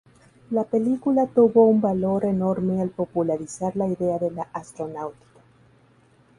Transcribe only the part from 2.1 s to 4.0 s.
enorme al popularizar la